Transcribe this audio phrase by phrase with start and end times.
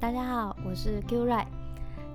[0.00, 1.44] 大家好，我是 Q Ray。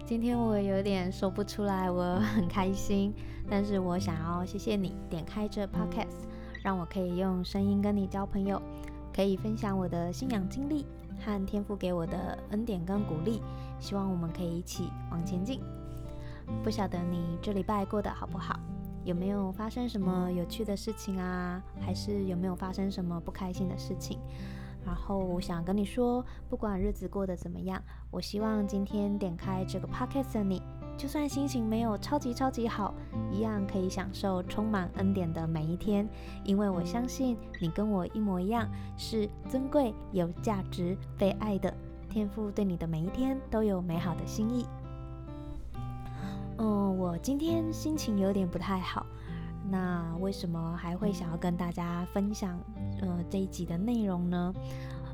[0.06, 3.14] 今天我有点说不出来，我很开心，
[3.50, 6.24] 但是我想要谢谢你点开这 Podcast，
[6.64, 8.62] 让我可以用声音跟你交朋友，
[9.14, 10.86] 可以分享我的信仰经历
[11.26, 13.42] 和天父给我的恩典跟鼓励，
[13.82, 15.60] 希望我们可以一起往前进。
[16.64, 18.58] 不晓得你这礼拜过得好不好？
[19.04, 21.62] 有没有发生什么有趣的事情啊？
[21.82, 24.18] 还是有没有发生什么不开心的事情？
[24.86, 30.62] 然后我想跟你说，不管日子过得怎么样，我希望今天点开这个 podcast 的你，
[30.98, 32.94] 就算心情没有超级超级好，
[33.32, 36.08] 一样可以享受充满恩典的每一天，
[36.44, 41.74] 因为我相信你跟我一模一样，是尊贵、有价值、被爱的。
[42.10, 44.68] 天父对你的每一天都有美好的心意。
[46.58, 49.04] 嗯，我今天心情有点不太好。
[49.70, 52.60] 那为什么还会想要跟大家分享
[53.02, 54.54] 呃这一集的内容呢？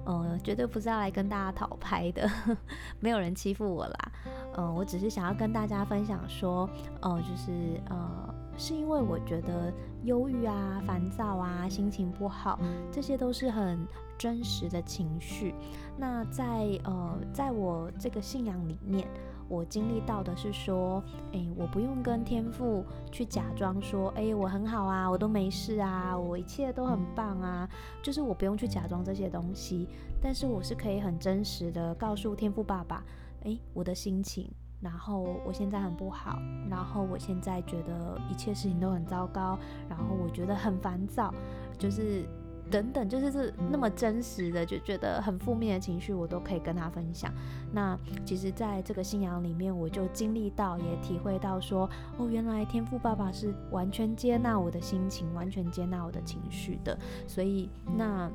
[0.06, 2.28] 呃，绝对不是要来跟大家讨拍的，
[3.00, 4.12] 没有人欺负我啦。
[4.56, 6.68] 呃，我只是想要跟大家分享说，
[7.02, 9.72] 呃，就是呃，是因为我觉得
[10.04, 12.60] 忧郁啊、烦躁啊、心情不好，
[12.92, 13.86] 这些都是很
[14.18, 15.54] 真实的情绪。
[15.96, 19.08] 那在呃，在我这个信仰里面。
[19.50, 27.68] 我经历到的是说，诶，我不用跟天父去假装说，诶，我很好啊，我都没事啊，我一切都很棒啊，
[28.04, 29.88] 就是我不用去假装这些东西，
[30.22, 33.04] 但是我是可以很真实的告诉天父爸爸，
[33.42, 39.58] 诶，我的心情，然后我现在很不好，然后我现在觉得一切事情都很糟糕，
[39.90, 41.34] 然后我觉得很烦躁，
[41.78, 42.24] 就是。
[42.70, 47.34] 等等，就是是那么真实的，就觉得很负面的情绪，我都可以跟他分享。
[47.72, 56.98] 那其实，在这个信仰里面，我就经历到，也体会到说，哦，原来天赋爸爸是完全接纳我的心情，完全接纳我的情绪的。
[57.28, 58.30] 所以，那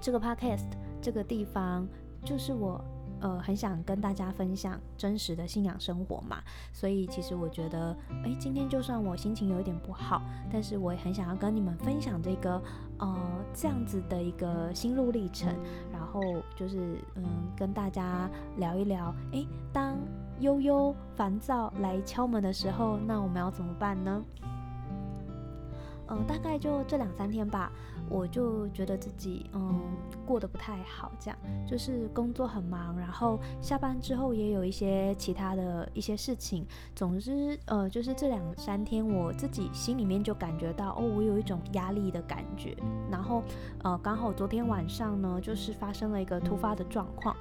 [0.00, 0.68] 这个 podcast
[1.00, 1.86] 这个地方，
[2.24, 2.82] 就是我。
[3.22, 6.42] 呃，很想跟大家分享真实的信仰生活嘛，
[6.72, 10.20] 所以其实我觉得，诶，今天就算我心情有一点不好，
[10.52, 12.60] 但是我也很想要跟你们分享这个，
[12.98, 13.16] 呃，
[13.54, 15.56] 这样子的一个心路历程，
[15.92, 16.20] 然后
[16.56, 17.24] 就是，嗯，
[17.56, 19.96] 跟大家聊一聊，诶，当
[20.40, 24.24] 悠悠烦躁来敲门的时候，那我们要怎么办呢？
[26.08, 27.72] 嗯、大概就这两三天吧。
[28.12, 29.80] 我就觉得自己嗯
[30.26, 36.66] 过得不太好，这样就是工作很忙，然后下班之后也有一些其他的一些事情。
[36.94, 42.76] 总之呃，就是这两三天我自己心里面就感觉到哦，我有一种压力的感觉。
[43.10, 43.42] 然后
[43.82, 47.34] 呃，刚好昨天晚上呢，就是发生了一个突发的状况。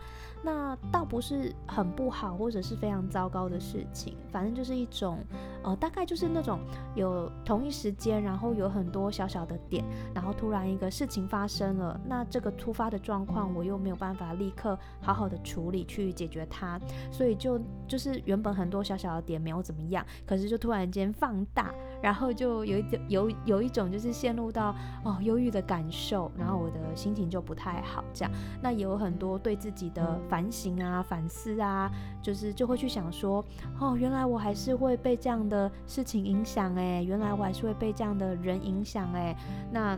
[0.44, 5.20] 那倒不是很不好，或者是非常糟糕的事情，反正就是一种
[5.64, 6.62] 呃，大概就是那种
[6.96, 9.84] 有同一时间，然后有很多小小的点，
[10.16, 10.61] 然后突然。
[10.68, 16.80] 一个事情发生了，那这个突发的状况我又没有办法立刻好好的处理去解决它，
[17.12, 33.44] 所以就就是原本很多小小的点没有怎么样，可是就突然间放大，然后就有一点有有一种就是陷入到哦忧郁的感受，然后我的心情就不太好，这样，那也有很多对自己的反省啊反思啊，就是就会去想说
[33.80, 39.36] 哦原来我还是会被这样的事情影响哎，原来我还是会被这样的人影响哎，
[39.72, 39.98] 那。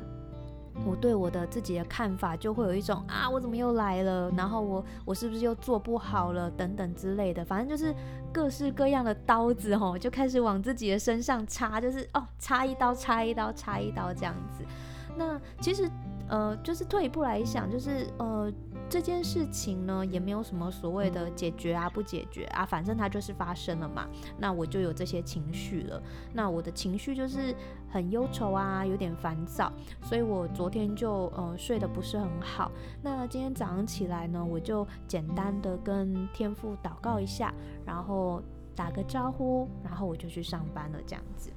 [0.86, 4.32] 我对我的自己的看法就会有一种啊，我怎么又来了？
[4.32, 6.50] 然后我我是不是又做不好了？
[6.52, 7.94] 等等之类的，反正就是
[8.32, 14.64] 各式各样的刀子吼，就开始往自己的身上插，就是哦，插一刀，插一刀，插一刀这样子。
[15.16, 15.90] 那其实
[16.28, 18.52] 呃，就是退一步来想，就是呃。
[18.94, 24.08] 这件事情呢，也没有什么所谓的解决啊，不解决啊，反正它就是发生了嘛。
[24.38, 26.00] 那我就有这些情绪了。
[26.32, 27.56] 那我的情绪就是
[27.90, 29.74] 很忧愁啊，有点烦躁，
[30.04, 32.72] 所以我昨天就呃睡得不是很好。
[33.02, 37.52] 那今天早上起来呢，我就简单的跟天父祷告一下，
[37.84, 38.44] 然后
[38.76, 41.50] 打个招呼，然后我就去上班了，这样子。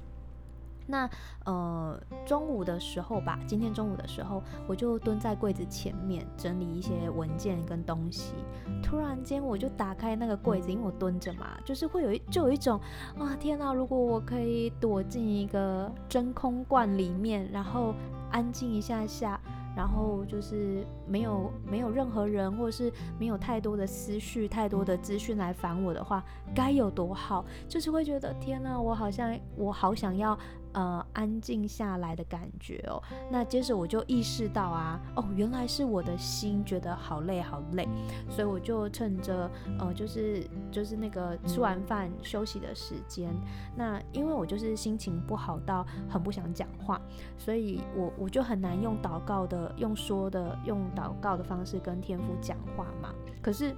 [0.87, 1.09] 那
[1.45, 8.33] 呃中午的时候吧，今天中午的时候，我就蹲在柜子前面整理一些文件跟东西。
[8.81, 12.79] 突然间，我就打开那个柜子，因为我蹲着嘛，就是会有就有一种
[13.19, 13.73] 啊天哪！
[13.73, 17.93] 如果我可以躲进一个真空罐里面，然后
[18.31, 19.39] 安静一下下。
[19.75, 26.25] 然后就是没有没有任何人，或者是没有太多的思绪、太多的资讯来烦我的话，
[26.55, 27.45] 该有多好！
[27.67, 30.35] 就是会觉得天哪，我好像我好想要
[30.77, 33.01] 呃安静下来的感觉哦。
[33.31, 37.87] 那接着我就意识到啊，哦，原来是我的心觉得好累好累，
[38.29, 43.33] 所以我就趁着呃就是就是那个吃完饭休息的时间，
[43.75, 47.01] 那因为我就是心情不好到很不想讲话，
[47.37, 49.73] 所以我我就很难用祷告的。
[49.77, 53.13] 用说的、用祷告的方式跟天父讲话嘛。
[53.41, 53.75] 可是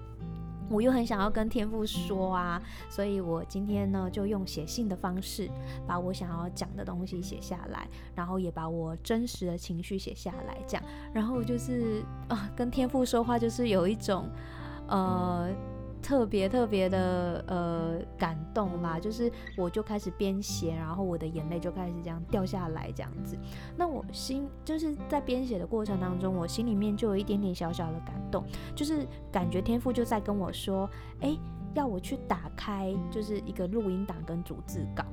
[0.69, 5.50] 我又很想要跟天父说啊，所以我今天呢就用写信的方式
[5.88, 10.83] 把我想要讲的东西写下来，然后也把我真实的情绪写下来，这样，
[11.13, 14.30] 然后就是啊，跟天父说话就是有一种
[14.88, 15.50] 呃。
[16.01, 23.38] 特别特别的呃感动啦，就是我就开始编写，然后我的眼泪就开始这样掉下来，这样子。
[23.78, 28.44] 那我心就是在编写的过程当中，我心里面就有一点点小小的感动，
[28.75, 30.90] 就是感觉天赋就在跟我说，
[31.22, 31.38] 哎，
[31.74, 35.04] 要我去打开，就是一个录音档跟逐字稿。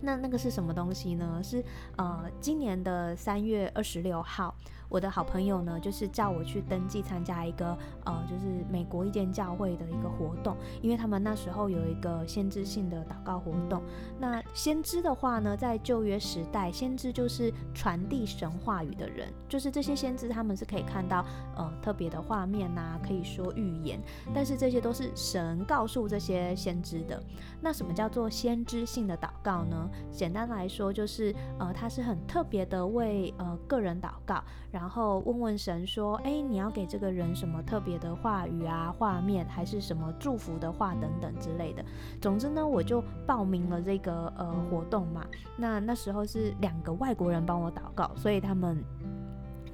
[0.00, 1.40] 那那个是什么东西呢？
[1.42, 1.64] 是
[1.96, 4.54] 呃今年的三月二十六号。
[4.88, 13.82] 我的好朋友呢，就是叫我去登记参加一个呃，就是美国一间教会的一个活动，因为他们那时候有一个先知性的祷告活动。
[14.18, 21.24] 那先知的话呢，在旧约时代，先知就是传递神话语的人，就是这些先知他们是可以看到
[21.56, 24.00] 呃特别的画面呐、可以说预言，
[24.34, 27.22] 但是这些都是神告诉这些先知的。
[27.60, 29.90] 那什么叫做先知性的祷告呢？
[30.12, 34.42] 简单来说，就是呃，他是很特别的为呃个人祷告。
[34.76, 41.82] 然后问问神说：“哎，你要给这个人什么特别的话语啊、画面，还是什么祝福的话等等之类的。
[42.20, 45.24] 总之呢，我就报名了这个呃活动嘛。
[45.56, 48.76] 那那时候是两个外国人帮我祷告，所以他们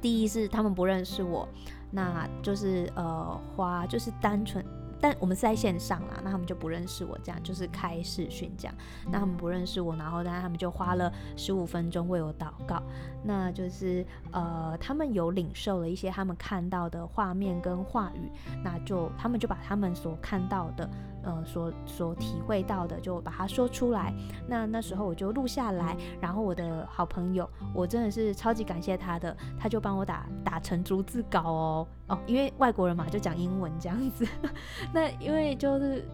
[0.00, 1.49] 第一是他们不认识我，
[1.90, 4.64] 那就是呃花就是单纯。”
[5.02, 8.75] 但我们是在线上啦，那他们就不认识我，这样就是开视讯这样，
[9.10, 12.81] 那他们不认识我，然后但他们就花了十五分钟为我祷告，
[13.25, 18.31] 那就是呃，他们有领受了一些他们看到的画面跟话语，
[18.62, 20.88] 那就他们就把他们所看到的。
[21.22, 24.12] 呃，所所体会到的，就把它说出来。
[24.46, 34.26] 那那时候我就录下来，然后我的好朋友，我真的是超级感谢他的，他就帮我打打成逐字稿哦哦，因为外国人嘛，就讲英文这样子。
[34.92, 36.04] 那因为就是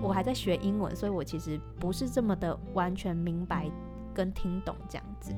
[0.00, 3.70] 我还在学英文，所以我其实不是这么的完全明白
[4.12, 5.34] 跟听懂这样子。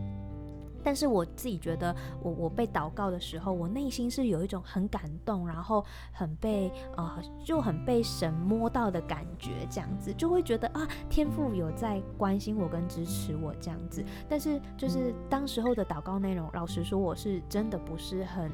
[0.82, 14.04] 但是我自己觉得我，我被祷告的时候，我内心是有一种很感动，然后很被呃就很被神摸到的感觉，这样子就会觉得啊，天父有在关心我跟支持我这样子。
[14.28, 18.50] 但是就是当时候的祷告内容，老实说，我是真的不是很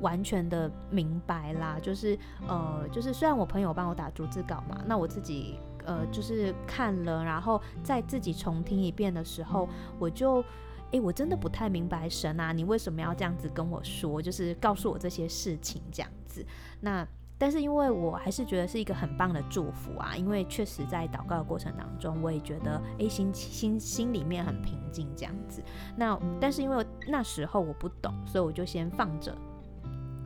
[0.00, 1.78] 完全的明白啦。
[1.80, 10.44] 就是呃，就是虽然我朋友帮我打逐字稿嘛，那我自己呃就是看了，然后再自己重听一遍的时候，我就。
[10.92, 14.20] 诶，我真的不太明白神啊，你为什么要这样子跟我说？
[14.22, 16.44] 就是告诉我这些事情这样子。
[16.80, 17.06] 那
[17.38, 25.62] 但是因为我还是觉得是一个很棒的祝福啊，因为确实在祷告的过程当中，我也觉得诶，心心心里面很平静这样子。
[25.96, 29.36] 那但是因为那时候我不懂，所以我就先放着。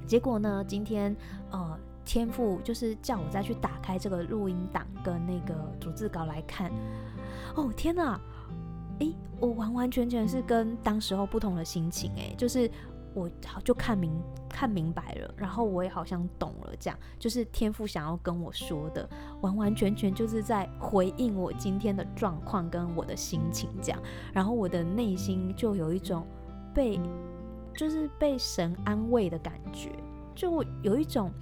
[0.06, 1.16] 结果呢，今天
[1.50, 6.70] 呃，天父就是叫我再去打开这个录音档跟那个逐字稿来看。
[7.56, 8.20] 哦，天哪！
[9.00, 12.70] 诶，我完完全全是跟当时候不同的心情，诶，就是
[13.12, 14.12] 我好就看明
[14.48, 19.08] 看明白了，然后我也好像懂了，这样就是天父想要跟我说的，
[19.40, 24.00] 完完全全就是在回应我今天的状况跟我的心情，这样，
[24.32, 26.24] 然后我的内心就有一种
[26.72, 27.00] 被
[27.74, 29.90] 就是被神安慰的感觉，
[30.34, 31.32] 就有一种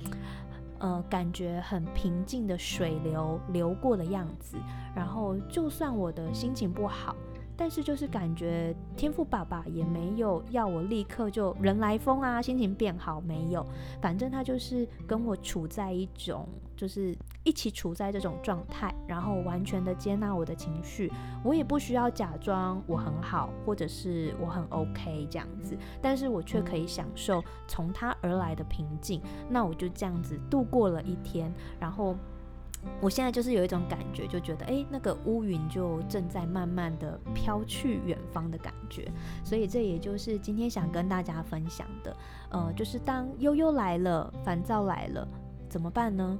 [0.78, 4.56] 呃感觉很平静的水流流过的样子，
[4.94, 7.16] 然后就算我的心情不好。
[7.58, 13.66] 但是就是感觉天赋爸爸也没有要我立刻就人来疯啊，心情变好没有，
[14.00, 17.12] 反正他就是跟我处在一种就是
[17.42, 21.12] 一起处在这种状态，然后完全的接纳我的情绪，
[21.42, 32.16] 我也不需要假装我很好或者是我很 OK 这样子，但是我却可以享受从他而来的平静，那我就这样子度过了一天，然后。
[33.00, 39.11] 我现在就是有一种感觉，就觉得诶，那个乌云就正在慢慢的飘去远方的感觉，
[39.45, 42.16] 所以这也就是今天想跟大家分享的，
[42.50, 45.26] 呃，就是当悠悠来了，烦躁来了，
[45.68, 46.38] 怎么办呢？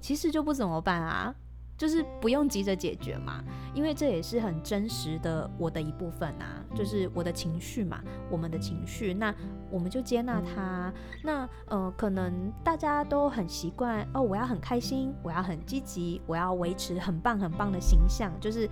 [0.00, 1.34] 其实就不怎么办啊。
[1.78, 3.42] 就是不用急着解决嘛，
[3.72, 9.32] 因为这也是很真实的我的一部分啊，就是我的情绪嘛，我们的情绪，那
[9.70, 10.92] 我们就接纳它。
[11.22, 18.68] 那呃，可能大家都很习惯哦，我要很开心，我要很积极，我要维持很棒很棒的形象，就是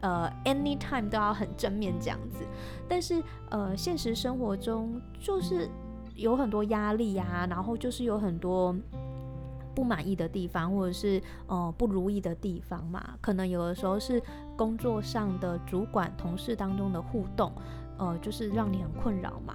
[0.00, 2.44] 呃，anytime 都要很正面这样子。
[2.88, 5.70] 但是呃，现实生活中就是
[6.16, 8.74] 有很多压力呀，然后就是有很多。
[9.78, 14.20] 不满意的地方，或者是呃不如意的地方嘛，可能有的时候是
[14.56, 17.52] 工作上的主管同事当中的互动，
[17.96, 19.54] 呃，就是让你很困扰嘛。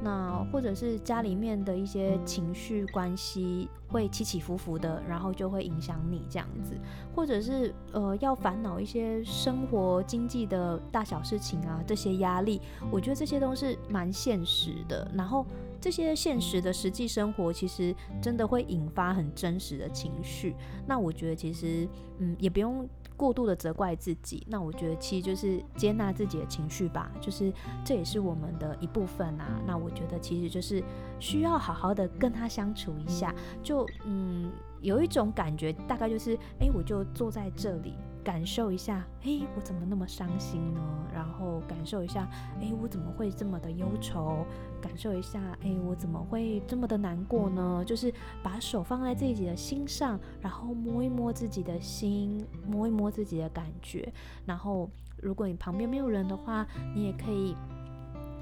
[0.00, 6.76] 那或者是家里面的一些情绪关系会起起伏伏的，然后就会影响你这样子，
[7.12, 12.60] 或者是呃要烦恼一些生活经济的大小事情啊，这些压力，
[12.92, 15.10] 我觉得这些都是蛮现实的。
[15.14, 15.44] 然后
[15.84, 20.54] 这些现实的实际生活，其实真的会引发很真实的情绪。
[20.86, 21.86] 那我觉得其实
[22.20, 22.88] 嗯也不用。
[23.16, 27.52] 过度的责怪自己，那我觉得其实就是接纳自己的情绪吧，就是
[27.84, 29.62] 这也是我们的一部分啊。
[29.64, 30.82] 那我觉得其实就是
[31.20, 34.50] 需要好好的跟他相处一下，就嗯
[34.80, 37.94] 有一种感觉，大概就是哎，我就坐在这里。
[38.24, 40.80] 感受一下，诶，我怎么那么伤心呢？
[41.12, 42.26] 然后感受一下，
[42.58, 44.46] 诶，我怎么会这么的忧愁？
[44.80, 47.84] 感受一下，诶，我怎么会这么的难过呢？
[47.86, 48.12] 就是
[48.42, 54.10] 把手放在自己的心上，然后摸一摸自己的心，摸一摸自己的感觉。
[54.46, 57.54] 然后，如果你旁边没有人的话，你也可以，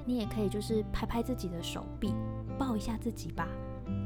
[0.05, 2.13] 你也可以就是拍拍自己的手臂，
[2.57, 3.47] 抱一下自己吧。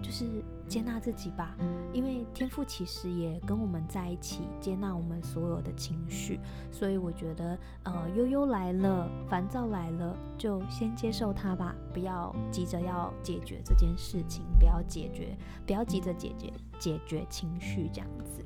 [0.08, 0.26] 就是
[0.70, 1.54] 接纳自己吧，
[1.92, 6.40] 因为天赋其实也跟我们在一起，接纳我们所有的情绪，
[6.72, 18.46] 所以我觉得，呃，悠悠来了，烦躁来了，就先接受它吧，不要急着要解决这件事情，不要解决，不要急着解决解决情绪这样子，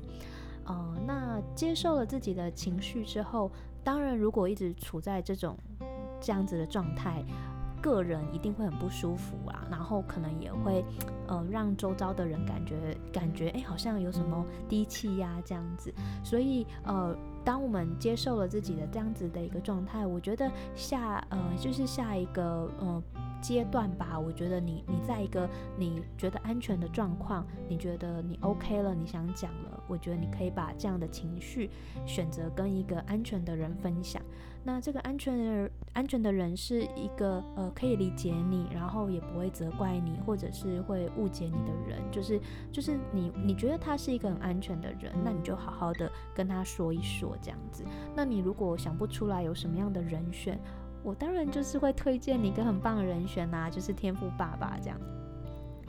[0.64, 3.48] 呃，那接受了自己的情绪之后，
[3.84, 5.56] 当然，如果一直处在这种
[6.20, 7.24] 这样子的状态。
[7.82, 10.82] 个人一定会很不舒服啊，然后可能也会，
[11.28, 15.92] 呃，让周遭的人感觉感觉，哎，好像有什么低气压这样子。
[16.22, 23.02] 所以，呃，当我们接受了自己的这样子的一个状态，我觉得下，呃，就是下一个，呃。
[23.42, 31.68] 阶段吧，我觉得你你在一个你觉得安全的状况，你觉得你 OK 了，你想讲了，我觉得你可以把这样的情绪
[32.06, 34.22] 选择跟一个安全的人分享。
[34.64, 42.40] 那这个安全的安全的人是一个呃可以理解你，然后也不会责怪你，或者是会误解你的人，就是
[42.70, 47.84] 就是你你觉得他是一个很安全的人，那你就好好的跟他说一说这样子。
[48.14, 50.58] 那你如果想不出来有什么样的人选，
[51.02, 55.00] 我当然就是会推荐你一个很棒的人选呐、就是天赋爸爸这样，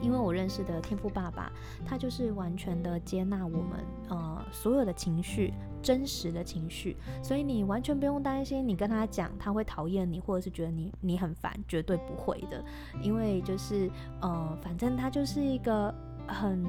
[0.00, 1.50] 因为我认识的天赋爸爸，
[1.84, 12.62] 他就是完全的接纳我们呃所有的情绪，真实的情绪，所以你完全不用担心，你跟他讲他会讨厌你，或者是觉得你你很烦，绝对不会的，
[13.02, 15.94] 因为就是呃反正他就是一个
[16.26, 16.64] 很。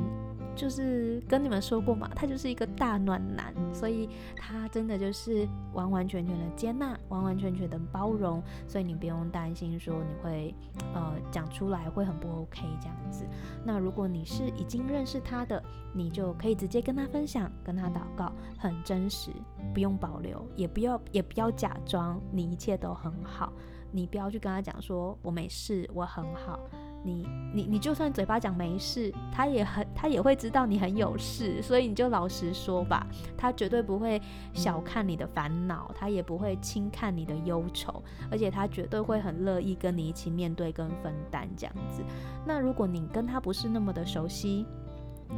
[0.56, 4.08] 就是跟你们说过嘛，他就是一个大暖男，所以
[4.38, 10.56] 他真的就是完完全全的接纳，完完全全的包容，所以你不用担心说你会
[10.94, 13.26] 呃讲出来会很不 OK 这样子。
[13.66, 15.62] 那如果你是已经认识他的，
[15.94, 19.32] 你就可以直接跟他分享，跟他祷告，很真实，
[19.74, 23.52] 不用保留，也不要也不要假装你一切都很好，
[23.92, 26.58] 你不要去跟他讲说我没事，我很好。
[27.06, 33.06] 你你你就算嘴巴讲没事，他也很他也会知道你很有事，所以你就老实说吧，
[33.38, 34.20] 他绝对不会
[34.54, 42.04] 小看你的烦恼，他也不会轻看你的忧愁，而且他绝对会很乐意跟你一起面对跟分担这样子。
[42.44, 44.66] 那如果你跟他不是那么的熟悉，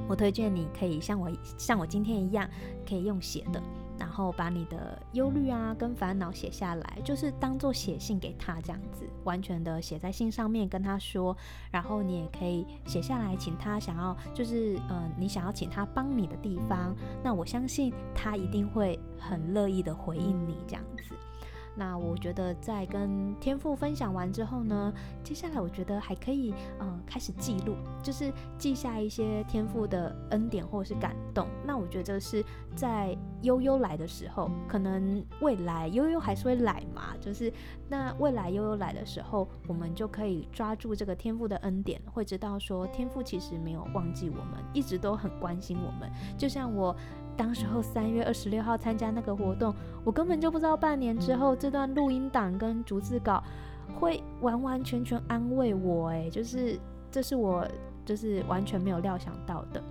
[0.07, 2.49] 我推荐你可以像我像我今天一样，
[2.87, 3.61] 可以用写的。
[3.99, 11.35] 然后把你的忧虑啊跟烦恼写下来，就是当做写信给他这样子，完全的写在信上面跟他说。
[11.71, 21.13] 然后你也可以写下来，请他想要就是、呃，你想要请他帮你的地方，那我相信他一定会很乐意的回应你这样子。
[21.77, 24.91] 那我觉得在跟天父分享完之后呢，
[25.23, 31.47] 接下来我觉得还可以，呃，开始记录，就是记下一些天父的恩典或是感动。
[31.63, 32.43] 那我觉得是
[32.75, 37.53] 在悠悠来的时候，可能未来悠悠还是会来嘛，就是
[37.87, 46.95] 那未来悠悠来的时候，我们就可以抓住这个天父的恩典，会知道说天父其实没有忘记我们，一直都很关心我们，就像我。
[47.37, 53.43] 当时候三月二十六号参加那个活动，我根本就不知道半年之后这段录音档跟逐字稿
[53.99, 56.77] 会完完全全安慰我，诶，就是
[57.11, 57.65] 这是我
[58.03, 59.81] 就是完全没有料想到的。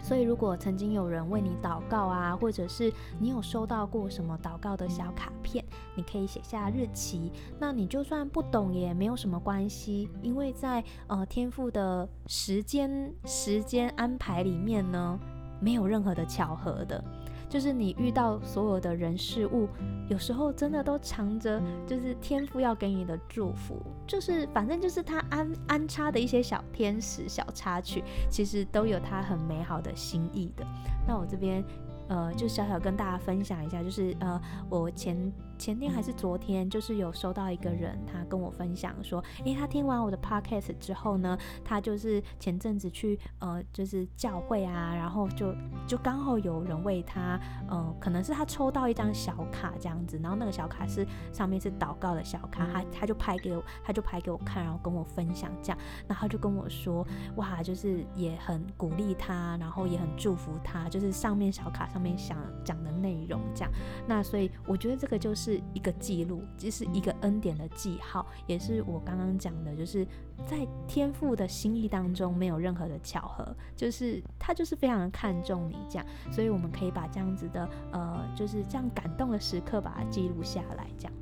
[0.00, 5.62] 所以如果曾经有人为你祷告啊，或者是你有收到过什么祷告的小卡片，
[5.96, 7.32] 你可以写下日期。
[7.58, 15.18] 那你就算不懂也没有什么关系，因为在呃天赋的时间时间安排里面呢。
[15.60, 17.02] 没有任何的巧合的，
[17.48, 19.68] 就是你遇到所有的人事物，
[20.08, 30.64] 有时候真的都藏着，就是天赋要给你的祝福，就是反正就是他安安插的一些小天使、小插曲，其实都有他很美好的心意的。
[31.06, 31.64] 那我这边。
[32.10, 45.52] 呃，就小小跟大家分享一下，就是呃，我前前天还是昨天，就是有收到一个人，他跟我分享说，诶，他听完我的 podcast 之后呢，他就是前阵子去呃，就是教会啊，然后就
[45.86, 47.38] 就刚好有人为他，
[47.68, 63.72] 呃，可能是他抽到一张小卡这样子，然后那个小卡是上面是祷告的小卡，他他就拍给我，他就拍给我看，然后跟我分享这样，然后他就跟我说，哇，就是也很鼓励他，然后也很祝福他，就是上面小卡上面想讲的内容这样，
[64.06, 65.47] 那所以我觉得这个就是。
[65.48, 70.06] 是一个记录，就是一个恩典的记号，也是我刚刚讲的，就是
[70.46, 81.12] 在天父的心意当中没有任何的巧合，就是他就是非常的看重你这样，所以我们可以把这样子的呃，就是这样感动的时刻把它记录下来，这样。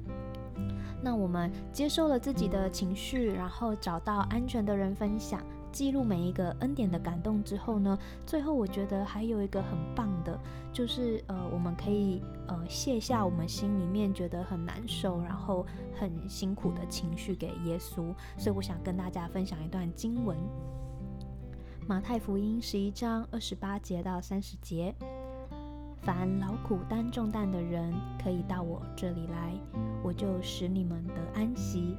[1.00, 5.40] 那我们接受了自己的情绪，然后找到安全的人分享。
[5.76, 10.40] 记录每一个恩典的感动之后呢，最后我觉得还有一个很棒的，
[10.72, 18.06] 就是呃，我们可以呃卸下我们心里面觉得很难受，然后很辛苦的情绪给耶稣。
[18.38, 20.34] 所以我想跟大家分享一段经文：
[21.86, 24.94] 马太福音十一章二十八节到三十节，
[26.00, 29.52] 凡劳苦担重担的人，可以到我这里来，
[30.02, 31.98] 我就使你们得安息。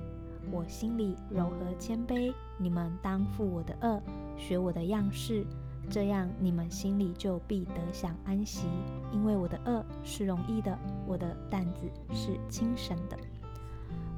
[0.52, 4.02] 我心里柔和谦卑，你们当负我的恶，
[4.38, 5.46] 学我的样式，
[5.90, 8.68] 这样你们心里就必得享安息。
[9.12, 13.18] 因为我的恶是容易的，我的担子是轻省的。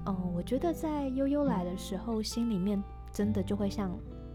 [0.05, 2.81] 嗯，我觉得在悠悠来的时候，心里面
[3.11, 3.91] 真的就会像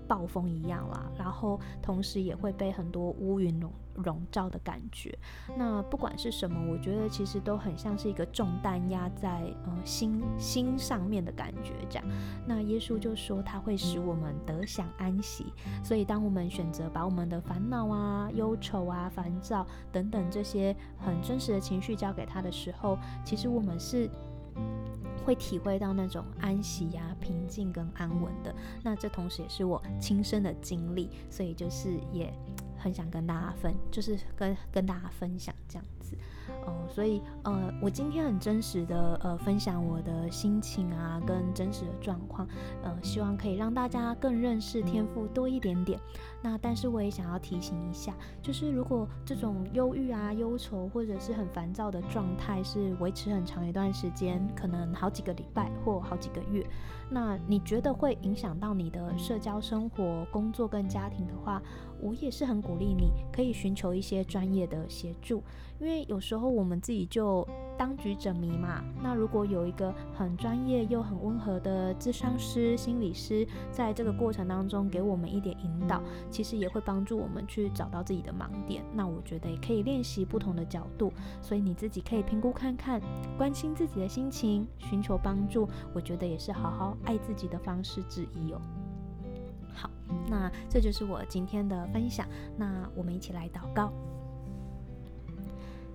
[0.06, 5.16] 暴风一样啦，然后同时也会被很多乌云笼笼罩的感觉。
[5.56, 12.04] 那不管是什么，我觉得其实都很像是一个重担压在呃心心上面的感觉这样。
[12.46, 15.46] 那耶稣就说他会使我们得享安息。
[15.82, 24.10] 所以当我们选择把我们的烦恼啊、忧愁啊、烦躁等等这些很真实的情绪交给他的时候，其实我们是。
[25.24, 32.32] 会体会到那种安息呀、平静跟安稳的，那这同时也是我亲身的经历，所以就是也
[32.78, 36.16] 很想跟大家分，就是跟跟大家分享这样子。
[36.66, 42.46] 哦、所以呃，我今天很真实的呃分享我的心情啊，跟真实的状况，
[42.82, 46.00] 呃，希望可以让大家更认识天赋多一点点。
[46.42, 56.66] 那但是我也想要提醒一下，就是如果这种忧郁啊、忧愁或者是很烦躁的状态是维持很长一段时间，可能好几个礼拜或好几个月，
[57.10, 61.62] 那你觉得会影响到你的社交生活、工作跟家庭的话，
[62.00, 65.42] 我也是很鼓励你可以寻求一些专业的协助。
[65.80, 78.84] 因为有时候我们自己就当局者迷嘛，那如果有一个很专业又很温和的咨商师、心理师，在这个过程当中给我们一点引导，其实也会帮助我们去找到自己的盲点。
[78.94, 81.12] 那我觉得也可以练习不同的角度，
[81.42, 83.00] 所以你自己可以评估看看，
[83.36, 88.60] 关心自己的心情，寻求帮助，我觉得也是好好爱自己的方式之一哦。
[89.74, 89.90] 好，
[90.30, 92.24] 那这就是我今天的分享，
[92.56, 93.92] 那我们一起来祷告。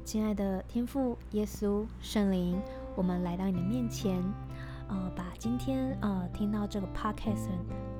[0.10, 2.60] 亲爱的天父耶稣圣灵，
[2.96, 4.20] 我们来到你的面前，
[4.88, 7.50] 呃，把今天呃听到这个 podcast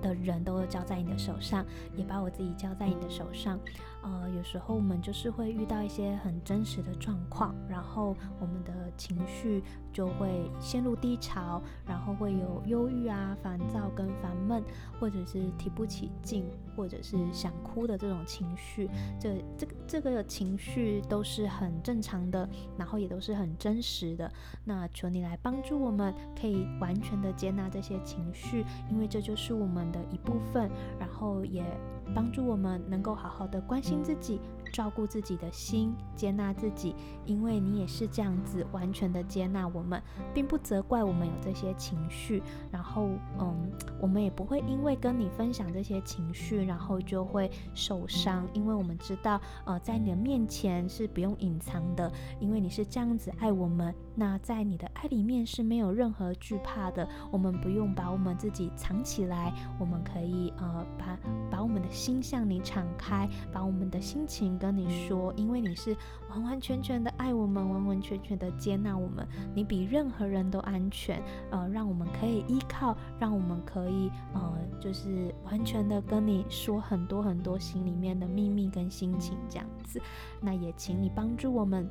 [0.02, 1.64] 的人都交在你的手上，
[1.96, 3.60] 也把我自己交在你的手上。
[4.02, 14.64] 呃，有时候我们就是会遇到一些很真实的状况，然后我们的情绪就会陷入低潮，然后会有忧郁啊、烦躁跟烦闷，
[15.00, 16.46] 或者是提不起劲，
[16.78, 18.90] 或者是想哭的这种情绪。
[19.20, 24.32] 这、这个、这个情绪都是很正常的，然后也都是很真实的。
[24.64, 31.66] 那求你来帮助我们，可以完全的接纳这些情绪，因为这就是我们的一部分，然后也。
[32.14, 40.02] 帮助我们能够好好的关心自己，照顾自己的心，接纳自己，因为你也是这样子完全的接纳我们，
[40.34, 42.42] 并不责怪我们有这些情绪。
[42.72, 53.94] 然后，嗯，我们也不会因为跟你分享这些情绪，然后就会受伤，因为我们知道，呃，在你的面前是不用隐藏的，因为你是这样子爱我们。
[54.16, 61.18] 那在你的爱里面是没有任何惧怕的，我们不用把我们自己藏起来，我们可以呃把
[61.50, 65.96] 把我们的心向你敞开，把我们的心情跟你说，因为你是
[66.30, 80.02] 完完全全的爱我们，完完全全的接纳我们，你比任何人都安全，呃，让我们可以依靠，让我们可以呃就是完全的跟你说很多很多心里面的秘密跟心情这样子，
[80.42, 81.90] 那也请你帮助我们。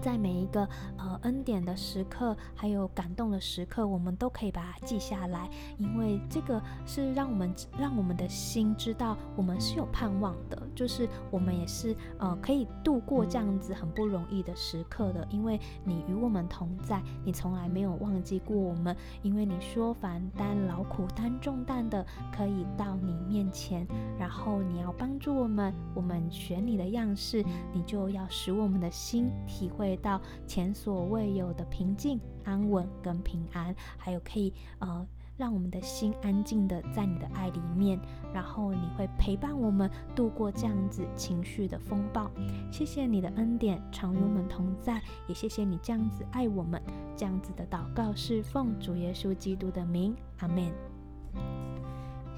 [0.00, 23.86] 在每一个呃恩典的时刻，还有感动的时刻，我们都可以把它记下来，因为这个是让我们让我们的心知道我们是有盼望的，就是我们也是呃可以度过这样子很不容易的时刻的，因为你与我们同在，你从来没有忘记过我们，因为你说凡担劳苦担重担的可以到你面前，
[24.18, 29.89] 然后你要帮助我们，我们选你的样式，你就要使我们的心体会。
[29.96, 37.98] 到前所未有的平静、安稳跟平安，还有可以呃让我们的心安静的在你的爱里面，
[38.32, 42.30] 然后你会陪伴我们度过这样子情绪的风暴。
[42.70, 46.80] 谢谢你的恩典常与我们同在，也谢谢你这样子爱我们。
[47.16, 50.70] 这样子的祷告是奉主耶稣基督的名，阿门。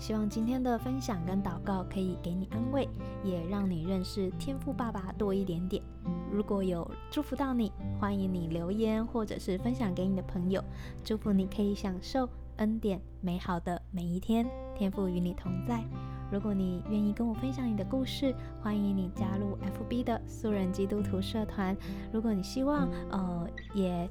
[0.02, 2.88] 希望今天的分享跟祷告可以给你安慰，
[3.22, 5.80] 也让你认识天赋爸爸多一点点。
[6.28, 10.60] 如果有祝福到你，欢迎你留言或者是分享给你的朋友。
[11.04, 15.84] 祝福你可以享受恩典美好的每一天，天赋与你同在。
[16.32, 19.56] 如果你愿意跟我分享你的故事，欢迎你加入
[19.88, 21.76] FB 的素人基督徒社团。
[22.12, 24.10] 如果你希望呃也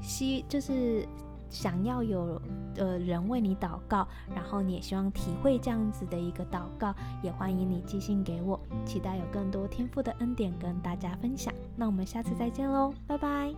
[0.00, 1.06] 希就是。
[1.52, 2.40] 想要有
[2.76, 11.52] 呃人为你祷告，然后你也希望体会这样子的一个祷告，也欢迎你寄信给我，期待有更多天赋的恩典跟大家分享。
[11.76, 13.52] 那我们下次再见喽，拜拜。